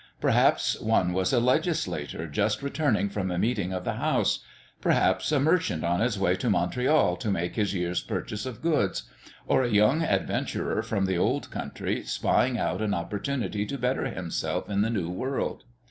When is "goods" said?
8.63-9.03